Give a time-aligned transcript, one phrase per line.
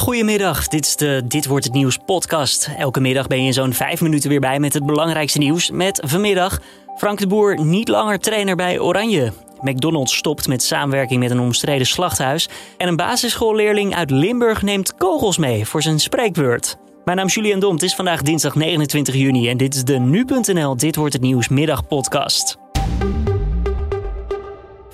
[0.00, 2.70] Goedemiddag, dit is de Dit wordt het nieuws podcast.
[2.78, 5.70] Elke middag ben je zo'n vijf minuten weer bij met het belangrijkste nieuws.
[5.70, 6.60] Met vanmiddag
[6.96, 9.32] Frank de Boer niet langer trainer bij Oranje.
[9.60, 12.48] McDonald's stopt met samenwerking met een omstreden slachthuis.
[12.76, 16.76] En een basisschoolleerling uit Limburg neemt kogels mee voor zijn spreekbeurt.
[17.04, 17.74] Mijn naam is Julian Dom.
[17.74, 21.48] Het is vandaag dinsdag 29 juni en dit is de nu.nl Dit wordt het nieuws
[21.48, 22.58] middagpodcast.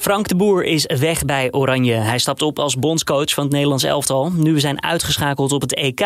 [0.06, 1.94] Frank de Boer is weg bij Oranje.
[1.94, 4.32] Hij stapt op als bondscoach van het Nederlands elftal.
[4.32, 6.00] Nu we zijn uitgeschakeld op het EK.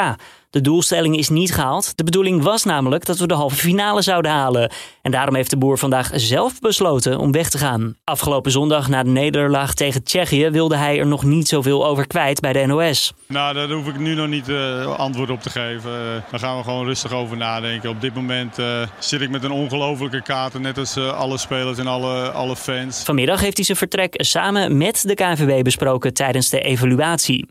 [0.50, 1.96] De doelstelling is niet gehaald.
[1.96, 4.70] De bedoeling was namelijk dat we de halve finale zouden halen.
[5.02, 7.96] En daarom heeft de boer vandaag zelf besloten om weg te gaan.
[8.04, 12.40] Afgelopen zondag na de nederlaag tegen Tsjechië wilde hij er nog niet zoveel over kwijt
[12.40, 13.12] bij de NOS.
[13.28, 15.90] Nou, daar hoef ik nu nog niet uh, antwoord op te geven.
[15.90, 17.90] Uh, daar gaan we gewoon rustig over nadenken.
[17.90, 21.86] Op dit moment uh, zit ik met een ongelofelijke kaart, net als alle spelers en
[21.86, 23.02] alle, alle fans.
[23.02, 27.46] Vanmiddag heeft hij zijn vertrek samen met de KNVB besproken tijdens de evaluatie.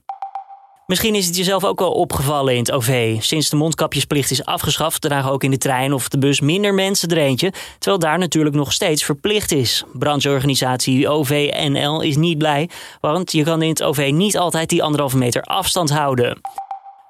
[0.89, 3.17] Misschien is het jezelf ook wel opgevallen in het OV.
[3.21, 7.09] Sinds de mondkapjesplicht is afgeschaft, dragen ook in de trein of de bus minder mensen
[7.09, 7.54] er eentje.
[7.79, 9.84] Terwijl daar natuurlijk nog steeds verplicht is.
[9.93, 12.70] Brancheorganisatie OVNL is niet blij,
[13.01, 16.41] want je kan in het OV niet altijd die anderhalve meter afstand houden.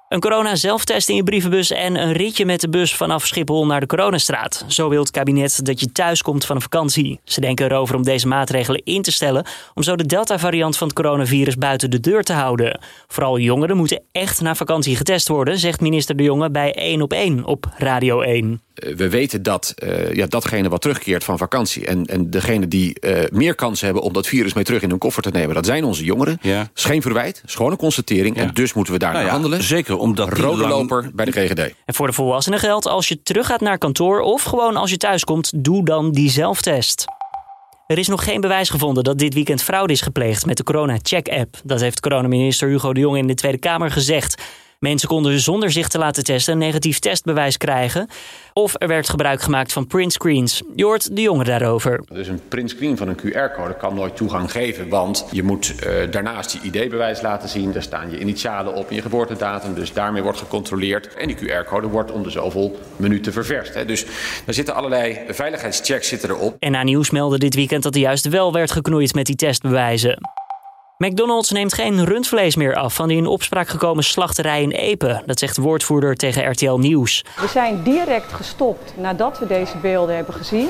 [0.09, 3.85] Een corona-zelftest in je brievenbus en een ritje met de bus vanaf Schiphol naar de
[3.85, 4.65] coronastraat.
[4.67, 7.19] Zo wil het kabinet dat je thuis komt van een vakantie.
[7.23, 10.95] Ze denken erover om deze maatregelen in te stellen om zo de Delta-variant van het
[10.95, 12.79] coronavirus buiten de deur te houden.
[13.07, 17.13] Vooral jongeren moeten echt na vakantie getest worden, zegt minister De Jonge bij 1 op
[17.13, 18.61] 1 op Radio 1.
[18.79, 21.85] Eh, we weten dat uh, ja, datgene wat terugkeert van vakantie...
[21.85, 24.97] en, en degene die uh, meer kans hebben om dat virus mee terug in hun
[24.97, 25.55] koffer te nemen...
[25.55, 26.37] dat zijn onze jongeren.
[26.41, 26.69] Ja.
[26.75, 28.35] is geen verwijt, is gewoon een constatering.
[28.35, 28.41] Ja.
[28.41, 29.63] En dus moeten we daar nou ja, handelen.
[29.63, 31.73] Zeker, omdat Rode loper bij de GGD.
[31.85, 34.19] En voor de volwassenen geldt, als je terug gaat naar kantoor...
[34.19, 37.05] of gewoon als je thuis komt, doe dan die zelftest.
[37.87, 41.61] Er is nog geen bewijs gevonden dat dit weekend fraude is gepleegd met de corona-check-app.
[41.63, 44.41] Dat heeft coronaminister Hugo de Jong in de Tweede Kamer gezegd.
[44.79, 48.07] Mensen konden zonder zich te laten testen een negatief testbewijs krijgen.
[48.53, 50.61] Of er werd gebruik gemaakt van printscreens.
[50.75, 52.03] Je hoort de jongen daarover.
[52.13, 54.89] Dus een printscreen van een QR-code kan nooit toegang geven.
[54.89, 57.71] Want je moet uh, daarnaast je ID-bewijs laten zien.
[57.71, 59.73] Daar staan je initialen op en je geboortedatum.
[59.73, 61.13] Dus daarmee wordt gecontroleerd.
[61.13, 63.73] En die QR-code wordt om de zoveel minuten ververst.
[63.73, 63.85] Hè.
[63.85, 64.05] Dus
[64.45, 66.55] er zitten allerlei veiligheidschecks zitten erop.
[66.59, 70.17] En na nieuws meldde dit weekend dat er juist wel werd geknoeid met die testbewijzen.
[71.05, 75.21] McDonald's neemt geen rundvlees meer af van die in opspraak gekomen slachterij in Epe.
[75.25, 77.25] Dat zegt de woordvoerder tegen RTL Nieuws.
[77.41, 80.67] We zijn direct gestopt nadat we deze beelden hebben gezien.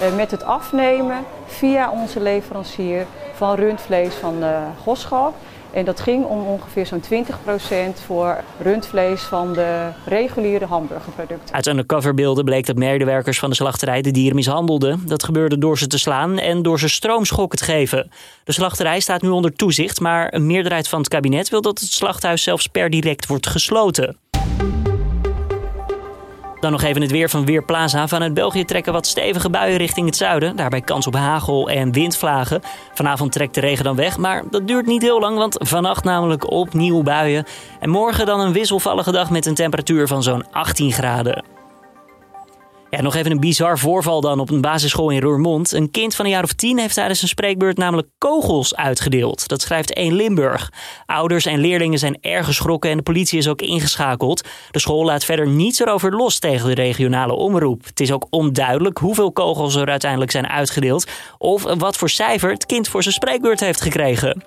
[0.00, 4.44] Eh, met het afnemen via onze leverancier van rundvlees van
[4.82, 5.34] Goschalk.
[5.72, 11.54] En dat ging om ongeveer zo'n 20% voor rundvlees van de reguliere hamburgerproducten.
[11.54, 15.02] Uit undercoverbeelden bleek dat medewerkers van de slachterij de dieren mishandelden.
[15.06, 18.10] Dat gebeurde door ze te slaan en door ze stroomschokken te geven.
[18.44, 21.92] De slachterij staat nu onder toezicht, maar een meerderheid van het kabinet wil dat het
[21.92, 24.16] slachthuis zelfs per direct wordt gesloten.
[26.62, 28.08] Dan nog even het weer van Weerplaza.
[28.08, 30.56] Vanuit België trekken wat stevige buien richting het zuiden.
[30.56, 32.60] Daarbij kans op hagel en windvlagen.
[32.94, 36.50] Vanavond trekt de regen dan weg, maar dat duurt niet heel lang, want vannacht namelijk
[36.50, 37.46] opnieuw buien.
[37.80, 41.51] En morgen dan een wisselvallige dag met een temperatuur van zo'n 18 graden.
[42.96, 45.72] Ja, nog even een bizar voorval dan op een basisschool in Roermond.
[45.72, 49.48] Een kind van een jaar of tien heeft tijdens een spreekbeurt namelijk kogels uitgedeeld.
[49.48, 50.72] Dat schrijft 1 Limburg.
[51.06, 54.48] Ouders en leerlingen zijn erg geschrokken en de politie is ook ingeschakeld.
[54.70, 57.84] De school laat verder niets erover los tegen de regionale omroep.
[57.84, 62.66] Het is ook onduidelijk hoeveel kogels er uiteindelijk zijn uitgedeeld of wat voor cijfer het
[62.66, 64.42] kind voor zijn spreekbeurt heeft gekregen.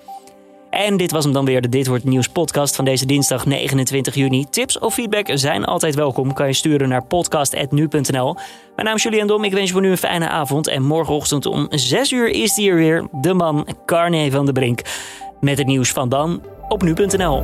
[0.76, 4.16] En dit was hem dan weer, de Dit Wordt Nieuws podcast van deze dinsdag 29
[4.16, 4.46] juni.
[4.50, 6.34] Tips of feedback zijn altijd welkom.
[6.34, 8.34] Kan je sturen naar podcast.nu.nl.
[8.76, 10.68] Mijn naam is Julian Dom, ik wens je voor nu een fijne avond.
[10.68, 14.82] En morgenochtend om 6 uur is hier weer de man Carne van de Brink.
[15.40, 17.44] Met het nieuws van dan op nu.nl.